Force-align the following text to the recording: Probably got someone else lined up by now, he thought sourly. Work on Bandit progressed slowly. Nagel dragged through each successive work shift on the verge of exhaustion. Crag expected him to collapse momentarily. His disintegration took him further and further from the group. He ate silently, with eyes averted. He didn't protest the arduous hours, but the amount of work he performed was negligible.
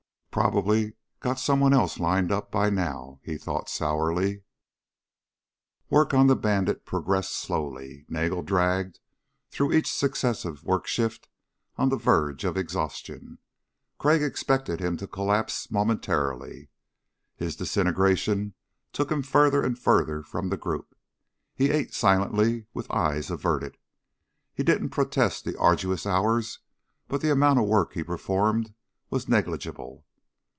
Probably 0.31 0.93
got 1.19 1.39
someone 1.41 1.73
else 1.73 1.99
lined 1.99 2.31
up 2.31 2.49
by 2.51 2.69
now, 2.69 3.19
he 3.21 3.37
thought 3.37 3.67
sourly. 3.67 4.43
Work 5.89 6.13
on 6.13 6.27
Bandit 6.39 6.85
progressed 6.85 7.35
slowly. 7.35 8.05
Nagel 8.07 8.41
dragged 8.41 9.01
through 9.49 9.73
each 9.73 9.93
successive 9.93 10.63
work 10.63 10.87
shift 10.87 11.27
on 11.75 11.89
the 11.89 11.97
verge 11.97 12.45
of 12.45 12.55
exhaustion. 12.55 13.39
Crag 13.97 14.23
expected 14.23 14.79
him 14.79 14.95
to 14.97 15.05
collapse 15.05 15.69
momentarily. 15.69 16.69
His 17.35 17.57
disintegration 17.57 18.53
took 18.93 19.11
him 19.11 19.23
further 19.23 19.61
and 19.61 19.77
further 19.77 20.23
from 20.23 20.47
the 20.47 20.55
group. 20.55 20.95
He 21.53 21.71
ate 21.71 21.93
silently, 21.93 22.67
with 22.73 22.89
eyes 22.89 23.29
averted. 23.29 23.77
He 24.53 24.63
didn't 24.63 24.91
protest 24.91 25.43
the 25.43 25.59
arduous 25.59 26.05
hours, 26.05 26.59
but 27.09 27.19
the 27.19 27.33
amount 27.33 27.59
of 27.59 27.65
work 27.65 27.91
he 27.91 28.01
performed 28.01 28.73
was 29.09 29.27
negligible. 29.27 30.05